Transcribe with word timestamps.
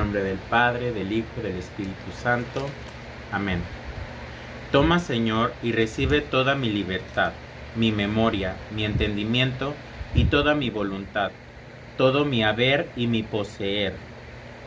nombre 0.00 0.22
del 0.22 0.38
Padre, 0.38 0.92
del 0.92 1.12
Hijo 1.12 1.28
y 1.38 1.42
del 1.42 1.56
Espíritu 1.56 2.10
Santo. 2.22 2.66
Amén. 3.30 3.60
Toma, 4.72 4.98
Señor, 4.98 5.52
y 5.62 5.72
recibe 5.72 6.22
toda 6.22 6.54
mi 6.54 6.70
libertad, 6.70 7.32
mi 7.76 7.92
memoria, 7.92 8.56
mi 8.74 8.86
entendimiento 8.86 9.74
y 10.14 10.24
toda 10.24 10.54
mi 10.54 10.70
voluntad, 10.70 11.32
todo 11.98 12.24
mi 12.24 12.42
haber 12.42 12.88
y 12.96 13.08
mi 13.08 13.22
poseer. 13.22 13.92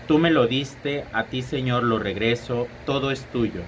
Tú 0.07 0.19
me 0.19 0.29
lo 0.29 0.45
diste, 0.45 1.05
a 1.13 1.23
ti, 1.23 1.41
Señor, 1.41 1.83
lo 1.83 1.97
regreso, 1.97 2.67
todo 2.85 3.09
es 3.09 3.25
tuyo. 3.31 3.61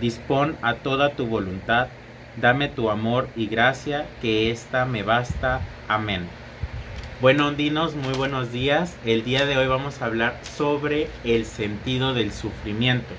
Dispón 0.00 0.56
a 0.60 0.74
toda 0.74 1.12
tu 1.12 1.26
voluntad, 1.26 1.88
dame 2.36 2.68
tu 2.68 2.90
amor 2.90 3.28
y 3.36 3.46
gracia, 3.46 4.04
que 4.20 4.50
ésta 4.50 4.84
me 4.84 5.02
basta. 5.02 5.60
Amén. 5.88 6.26
Bueno, 7.18 7.46
ondinos, 7.46 7.94
muy 7.94 8.12
buenos 8.12 8.52
días. 8.52 8.94
El 9.06 9.24
día 9.24 9.46
de 9.46 9.56
hoy 9.56 9.66
vamos 9.66 10.02
a 10.02 10.04
hablar 10.04 10.38
sobre 10.42 11.08
el 11.24 11.46
sentido 11.46 12.12
del 12.12 12.30
sufrimiento. 12.30 13.14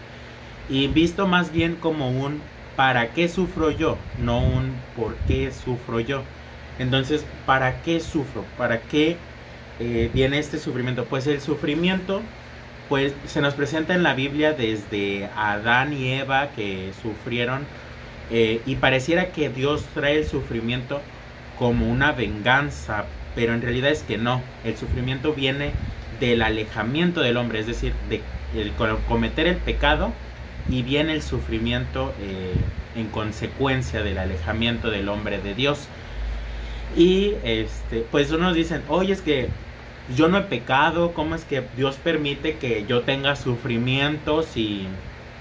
Y 0.70 0.86
visto 0.86 1.26
más 1.26 1.52
bien 1.52 1.76
como 1.76 2.12
un 2.12 2.40
¿para 2.76 3.08
qué 3.14 3.28
sufro 3.28 3.72
yo? 3.72 3.98
No 4.22 4.38
un 4.38 4.76
¿por 4.96 5.16
qué 5.28 5.52
sufro 5.52 6.00
yo? 6.00 6.22
Entonces, 6.78 7.26
¿para 7.48 7.82
qué 7.82 8.00
sufro? 8.00 8.46
¿Para 8.56 8.82
qué 8.82 9.18
eh, 9.80 10.12
viene 10.14 10.38
este 10.38 10.60
sufrimiento? 10.60 11.06
Pues 11.06 11.26
el 11.26 11.42
sufrimiento 11.42 12.22
pues 12.90 13.16
se 13.26 13.42
nos 13.42 13.56
presenta 13.56 13.96
en 13.96 14.04
la 14.04 14.14
Biblia 14.14 14.54
desde 14.54 15.28
Adán 15.36 15.92
y 15.92 16.14
Eva 16.14 16.50
que 16.56 16.92
sufrieron 17.02 17.66
eh, 18.30 18.62
y 18.68 18.76
pareciera 18.76 19.32
que 19.32 19.50
Dios 19.50 19.86
trae 19.96 20.20
el 20.20 20.28
sufrimiento 20.28 21.02
como 21.58 21.90
una 21.90 22.12
venganza 22.12 23.06
pero 23.38 23.54
en 23.54 23.62
realidad 23.62 23.92
es 23.92 24.02
que 24.02 24.18
no, 24.18 24.42
el 24.64 24.76
sufrimiento 24.78 25.32
viene 25.32 25.70
del 26.20 26.42
alejamiento 26.42 27.22
del 27.22 27.38
hombre, 27.38 27.60
es 27.60 27.68
decir, 27.68 27.94
de 28.10 28.24
cometer 29.08 29.46
el 29.46 29.58
pecado 29.58 30.12
y 30.68 30.82
viene 30.82 31.14
el 31.14 31.22
sufrimiento 31.22 32.16
eh, 32.20 32.56
en 32.96 33.10
consecuencia 33.10 34.02
del 34.02 34.18
alejamiento 34.18 34.90
del 34.90 35.08
hombre 35.08 35.38
de 35.38 35.54
Dios. 35.54 35.88
Y 36.96 37.34
este, 37.44 38.04
pues 38.10 38.32
unos 38.32 38.56
dicen, 38.56 38.82
oye, 38.88 39.14
es 39.14 39.22
que 39.22 39.50
yo 40.16 40.30
no 40.30 40.40
he 40.40 40.42
pecado, 40.42 41.14
¿cómo 41.14 41.36
es 41.36 41.46
que 41.46 41.64
Dios 41.78 41.98
permite 41.98 42.58
que 42.58 42.88
yo 42.88 43.02
tenga 43.02 43.36
sufrimiento 43.36 44.42
si, 44.42 44.88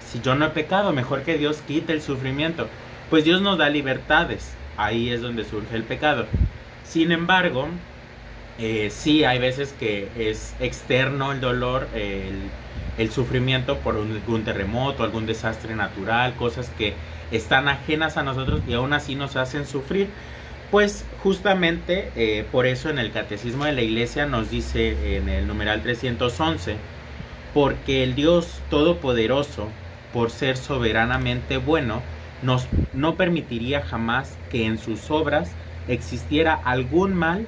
si 0.06 0.20
yo 0.20 0.34
no 0.34 0.44
he 0.44 0.50
pecado? 0.50 0.92
Mejor 0.92 1.22
que 1.22 1.38
Dios 1.38 1.62
quite 1.66 1.94
el 1.94 2.02
sufrimiento. 2.02 2.68
Pues 3.08 3.24
Dios 3.24 3.40
nos 3.40 3.56
da 3.56 3.70
libertades, 3.70 4.52
ahí 4.76 5.08
es 5.08 5.22
donde 5.22 5.46
surge 5.46 5.74
el 5.74 5.84
pecado. 5.84 6.26
Sin 6.88 7.12
embargo, 7.12 7.68
eh, 8.58 8.88
sí 8.90 9.24
hay 9.24 9.38
veces 9.38 9.74
que 9.78 10.08
es 10.16 10.54
externo 10.60 11.32
el 11.32 11.40
dolor, 11.40 11.88
el, 11.94 13.10
sufrimiento 13.10 13.78
por 13.78 13.96
algún 13.96 14.44
terremoto, 14.44 15.02
algún 15.02 15.26
desastre 15.26 15.74
natural, 15.74 16.34
cosas 16.36 16.70
que 16.78 16.94
están 17.30 17.68
ajenas 17.68 18.16
a 18.16 18.22
nosotros 18.22 18.62
y 18.66 18.72
aún 18.72 18.92
así 18.92 19.14
nos 19.14 19.36
hacen 19.36 19.66
sufrir. 19.66 20.08
Pues 20.70 21.04
justamente 21.22 22.10
eh, 22.16 22.44
por 22.50 22.66
eso 22.66 22.88
en 22.88 22.98
el 22.98 23.12
Catecismo 23.12 23.66
de 23.66 23.72
la 23.72 23.82
Iglesia 23.82 24.26
nos 24.26 24.50
dice 24.50 25.16
en 25.16 25.28
el 25.28 25.46
numeral 25.46 25.82
311, 25.82 26.76
porque 27.52 28.02
el 28.02 28.14
Dios 28.14 28.60
Todopoderoso, 28.70 29.68
por 30.12 30.30
ser 30.30 30.56
soberanamente 30.56 31.58
bueno, 31.58 32.02
nos 32.42 32.66
no 32.92 33.16
permitiría 33.16 33.82
jamás 33.82 34.36
que 34.50 34.66
en 34.66 34.78
sus 34.78 35.10
obras 35.10 35.52
existiera 35.88 36.54
algún 36.54 37.14
mal 37.14 37.46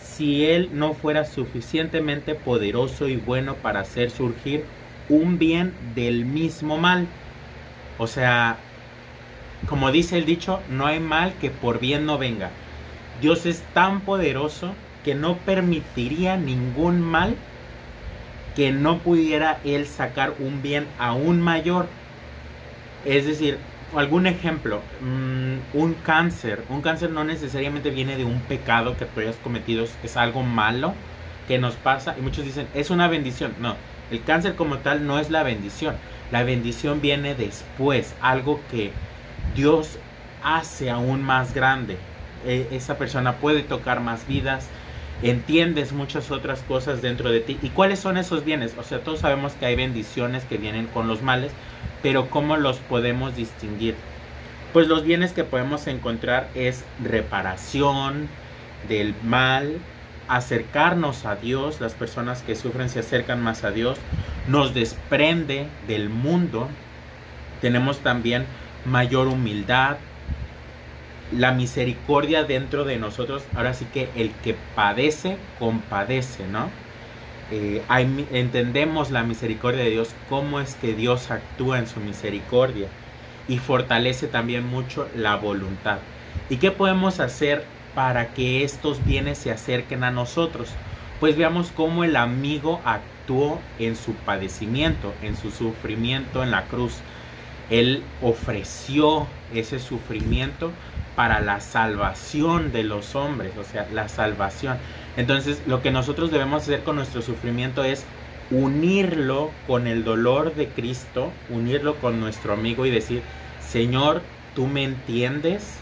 si 0.00 0.46
Él 0.46 0.70
no 0.72 0.94
fuera 0.94 1.24
suficientemente 1.24 2.34
poderoso 2.34 3.08
y 3.08 3.16
bueno 3.16 3.54
para 3.56 3.80
hacer 3.80 4.10
surgir 4.10 4.64
un 5.08 5.38
bien 5.38 5.74
del 5.94 6.24
mismo 6.24 6.78
mal. 6.78 7.06
O 7.98 8.06
sea, 8.06 8.56
como 9.68 9.90
dice 9.90 10.16
el 10.18 10.24
dicho, 10.24 10.60
no 10.70 10.86
hay 10.86 11.00
mal 11.00 11.34
que 11.40 11.50
por 11.50 11.80
bien 11.80 12.06
no 12.06 12.18
venga. 12.18 12.50
Dios 13.20 13.46
es 13.46 13.62
tan 13.74 14.00
poderoso 14.00 14.74
que 15.04 15.14
no 15.14 15.36
permitiría 15.38 16.36
ningún 16.36 17.00
mal 17.00 17.36
que 18.54 18.72
no 18.72 18.98
pudiera 18.98 19.60
Él 19.64 19.86
sacar 19.86 20.34
un 20.38 20.62
bien 20.62 20.86
aún 20.98 21.40
mayor. 21.40 21.86
Es 23.04 23.26
decir, 23.26 23.58
algún 23.94 24.26
ejemplo, 24.26 24.80
mm, 25.00 25.76
un 25.76 25.94
cáncer, 25.94 26.64
un 26.68 26.82
cáncer 26.82 27.10
no 27.10 27.24
necesariamente 27.24 27.90
viene 27.90 28.16
de 28.16 28.24
un 28.24 28.40
pecado 28.40 28.96
que 28.96 29.04
tú 29.04 29.20
hayas 29.20 29.36
cometido, 29.36 29.84
es 30.02 30.16
algo 30.16 30.42
malo 30.42 30.94
que 31.46 31.58
nos 31.58 31.74
pasa 31.74 32.16
y 32.18 32.22
muchos 32.22 32.44
dicen, 32.44 32.66
es 32.74 32.90
una 32.90 33.08
bendición. 33.08 33.54
No, 33.60 33.76
el 34.10 34.22
cáncer 34.22 34.54
como 34.56 34.78
tal 34.78 35.06
no 35.06 35.18
es 35.18 35.30
la 35.30 35.42
bendición, 35.42 35.96
la 36.30 36.42
bendición 36.42 37.00
viene 37.00 37.34
después, 37.34 38.14
algo 38.20 38.60
que 38.70 38.90
Dios 39.54 39.98
hace 40.42 40.90
aún 40.90 41.22
más 41.22 41.54
grande. 41.54 41.96
E, 42.44 42.68
esa 42.72 42.98
persona 42.98 43.36
puede 43.36 43.62
tocar 43.62 44.00
más 44.00 44.26
vidas, 44.26 44.68
entiendes 45.22 45.92
muchas 45.92 46.30
otras 46.30 46.60
cosas 46.62 47.02
dentro 47.02 47.30
de 47.30 47.40
ti. 47.40 47.58
¿Y 47.62 47.70
cuáles 47.70 48.00
son 48.00 48.16
esos 48.16 48.44
bienes? 48.44 48.74
O 48.78 48.82
sea, 48.82 49.00
todos 49.00 49.20
sabemos 49.20 49.52
que 49.54 49.66
hay 49.66 49.76
bendiciones 49.76 50.44
que 50.44 50.58
vienen 50.58 50.86
con 50.88 51.08
los 51.08 51.22
males, 51.22 51.52
pero 52.02 52.30
¿cómo 52.30 52.56
los 52.56 52.78
podemos 52.78 53.36
distinguir? 53.36 53.94
Pues 54.72 54.88
los 54.88 55.04
bienes 55.04 55.32
que 55.32 55.44
podemos 55.44 55.86
encontrar 55.86 56.48
es 56.54 56.84
reparación 57.02 58.28
del 58.88 59.14
mal, 59.22 59.78
acercarnos 60.28 61.24
a 61.24 61.36
Dios, 61.36 61.80
las 61.80 61.94
personas 61.94 62.42
que 62.42 62.56
sufren 62.56 62.88
se 62.88 63.00
acercan 63.00 63.42
más 63.42 63.64
a 63.64 63.70
Dios, 63.70 63.98
nos 64.48 64.74
desprende 64.74 65.66
del 65.86 66.08
mundo, 66.08 66.68
tenemos 67.60 68.00
también 68.00 68.44
mayor 68.84 69.28
humildad, 69.28 69.96
la 71.32 71.52
misericordia 71.52 72.44
dentro 72.44 72.84
de 72.84 72.98
nosotros, 72.98 73.42
ahora 73.54 73.74
sí 73.74 73.86
que 73.92 74.10
el 74.14 74.30
que 74.44 74.56
padece, 74.74 75.38
compadece, 75.58 76.46
¿no? 76.46 76.70
Eh, 77.50 77.82
entendemos 78.32 79.10
la 79.10 79.22
misericordia 79.22 79.84
de 79.84 79.90
Dios, 79.90 80.14
cómo 80.28 80.60
es 80.60 80.74
que 80.74 80.94
Dios 80.94 81.30
actúa 81.30 81.78
en 81.78 81.86
su 81.86 82.00
misericordia 82.00 82.88
y 83.48 83.58
fortalece 83.58 84.26
también 84.26 84.66
mucho 84.66 85.08
la 85.14 85.36
voluntad. 85.36 85.98
¿Y 86.50 86.56
qué 86.56 86.70
podemos 86.70 87.20
hacer 87.20 87.64
para 87.94 88.34
que 88.34 88.64
estos 88.64 89.04
bienes 89.04 89.38
se 89.38 89.52
acerquen 89.52 90.02
a 90.04 90.10
nosotros? 90.10 90.68
Pues 91.20 91.36
veamos 91.36 91.70
cómo 91.74 92.04
el 92.04 92.16
amigo 92.16 92.80
actuó 92.84 93.60
en 93.78 93.96
su 93.96 94.12
padecimiento, 94.12 95.14
en 95.22 95.36
su 95.36 95.50
sufrimiento 95.50 96.42
en 96.42 96.50
la 96.50 96.64
cruz. 96.64 96.94
Él 97.70 98.02
ofreció 98.22 99.26
ese 99.54 99.78
sufrimiento 99.78 100.72
para 101.14 101.40
la 101.40 101.60
salvación 101.60 102.72
de 102.72 102.84
los 102.84 103.14
hombres, 103.14 103.52
o 103.56 103.64
sea, 103.64 103.88
la 103.92 104.08
salvación. 104.08 104.76
Entonces, 105.16 105.62
lo 105.66 105.82
que 105.82 105.90
nosotros 105.90 106.30
debemos 106.30 106.62
hacer 106.62 106.82
con 106.82 106.96
nuestro 106.96 107.22
sufrimiento 107.22 107.84
es 107.84 108.04
unirlo 108.50 109.50
con 109.66 109.86
el 109.86 110.04
dolor 110.04 110.54
de 110.54 110.68
Cristo, 110.68 111.32
unirlo 111.48 111.96
con 111.96 112.20
nuestro 112.20 112.52
amigo 112.52 112.86
y 112.86 112.90
decir, 112.90 113.22
Señor, 113.60 114.22
tú 114.54 114.66
me 114.66 114.84
entiendes, 114.84 115.78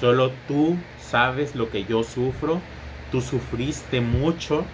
solo 0.00 0.32
tú 0.46 0.76
sabes 1.00 1.54
lo 1.54 1.70
que 1.70 1.84
yo 1.84 2.02
sufro, 2.04 2.60
tú 3.10 3.20
sufriste 3.20 4.00
mucho 4.00 4.64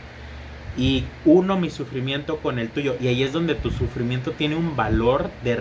y 0.77 1.05
uno 1.25 1.59
mi 1.59 1.71
sufrimiento 1.71 2.39
con 2.39 2.59
el 2.59 2.69
tuyo. 2.71 2.97
Y 3.01 3.09
ahí 3.09 3.23
es 3.23 3.33
donde 3.33 3.55
tu 3.55 3.71
sufrimiento 3.71 4.33
tiene 4.33 4.57
un 4.57 4.77
valor 4.77 5.31
de, 5.45 5.57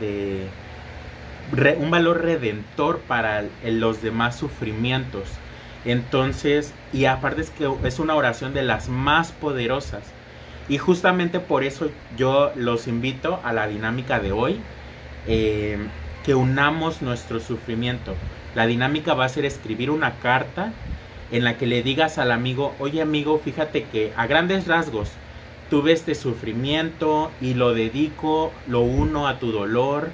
de 0.00 0.46
un 1.78 1.90
valor 1.90 2.22
redentor 2.22 3.00
para 3.00 3.44
los 3.64 4.02
demás 4.02 4.36
sufrimientos. 4.36 5.28
Entonces, 5.86 6.74
y 6.92 7.06
aparte 7.06 7.40
es 7.40 7.50
que 7.50 7.70
es 7.84 7.98
una 7.98 8.14
oración 8.14 8.52
de 8.52 8.62
las 8.62 8.88
más 8.88 9.32
poderosas. 9.32 10.02
Y 10.68 10.78
justamente 10.78 11.40
por 11.40 11.62
eso 11.62 11.90
yo 12.18 12.50
los 12.56 12.88
invito 12.88 13.40
a 13.44 13.52
la 13.52 13.68
dinámica 13.68 14.18
de 14.18 14.32
hoy, 14.32 14.58
eh, 15.28 15.78
que 16.24 16.34
unamos 16.34 17.02
nuestro 17.02 17.38
sufrimiento. 17.38 18.14
La 18.56 18.66
dinámica 18.66 19.14
va 19.14 19.26
a 19.26 19.28
ser 19.28 19.44
escribir 19.44 19.90
una 19.90 20.16
carta 20.16 20.72
en 21.30 21.44
la 21.44 21.56
que 21.56 21.66
le 21.66 21.82
digas 21.82 22.18
al 22.18 22.32
amigo, 22.32 22.74
oye 22.80 23.00
amigo, 23.00 23.40
fíjate 23.42 23.84
que 23.84 24.12
a 24.16 24.26
grandes 24.26 24.66
rasgos 24.66 25.10
tuve 25.70 25.92
este 25.92 26.14
sufrimiento 26.14 27.30
y 27.40 27.54
lo 27.54 27.74
dedico, 27.74 28.52
lo 28.66 28.80
uno 28.80 29.28
a 29.28 29.38
tu 29.38 29.52
dolor, 29.52 30.10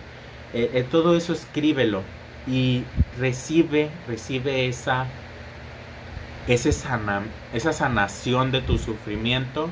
eh, 0.55 0.71
eh, 0.75 0.87
todo 0.91 1.17
eso 1.17 1.33
escríbelo 1.33 2.03
y 2.47 2.85
recibe, 3.19 3.91
recibe 4.09 4.67
esa, 4.69 5.07
esa 6.47 7.73
sanación 7.73 8.53
de 8.53 8.61
tu 8.61 8.79
sufrimiento, 8.79 9.71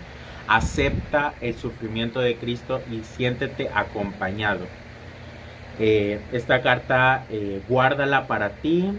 acepta 0.49 1.35
el 1.41 1.55
sufrimiento 1.55 2.21
de 2.21 2.37
Cristo 2.37 2.83
y 2.91 3.03
siéntete 3.05 3.71
acompañado. 3.75 4.67
Eh, 5.79 6.21
esta 6.33 6.61
carta 6.63 7.25
guárdala 7.69 8.27
para 8.27 8.51
ti 8.51 8.93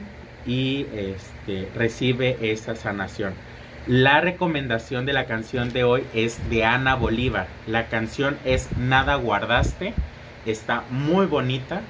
y 0.46 0.88
este, 0.94 1.70
recibe 1.76 2.38
esa 2.42 2.76
sanación. 2.76 3.34
La 3.88 4.22
recomendación 4.22 5.08
de 5.08 5.14
la 5.14 5.26
canción 5.26 5.74
de 5.74 5.84
hoy 5.84 6.04
es 6.14 6.50
de 6.50 6.66
Ana 6.66 6.96
Bolívar. 6.96 7.48
La 7.66 7.88
canción 7.88 8.38
es 8.46 8.70
Nada 8.78 9.16
guardaste. 9.16 9.96
Está 10.46 10.84
muy 10.92 11.26
bonita 11.26 11.82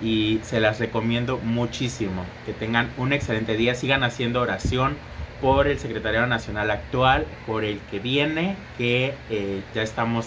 y 0.00 0.40
se 0.42 0.60
las 0.60 0.78
recomiendo 0.78 1.38
muchísimo. 1.38 2.24
Que 2.46 2.54
tengan 2.54 2.88
un 2.96 3.12
excelente 3.12 3.54
día. 3.54 3.74
Sigan 3.74 4.02
haciendo 4.02 4.40
oración 4.40 4.96
por 5.40 5.66
el 5.66 5.78
Secretariado 5.78 6.26
Nacional 6.26 6.70
actual, 6.70 7.26
por 7.46 7.64
el 7.64 7.80
que 7.90 7.98
viene, 7.98 8.56
que 8.78 9.14
eh, 9.30 9.62
ya 9.74 9.82
estamos 9.82 10.26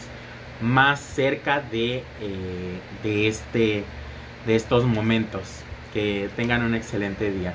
más 0.61 0.99
cerca 0.99 1.61
de, 1.61 2.03
eh, 2.21 2.79
de, 3.03 3.27
este, 3.27 3.83
de 4.45 4.55
estos 4.55 4.85
momentos. 4.85 5.63
Que 5.93 6.29
tengan 6.35 6.63
un 6.63 6.75
excelente 6.75 7.31
día. 7.31 7.53